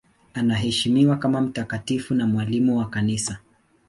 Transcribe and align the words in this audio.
Anaheshimiwa 0.33 1.17
kama 1.17 1.41
mtakatifu 1.41 2.13
na 2.15 2.27
mwalimu 2.27 2.77
wa 2.77 2.89
Kanisa. 2.89 3.37